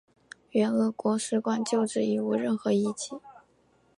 [0.49, 3.17] 原俄国使馆旧址已无任何遗迹。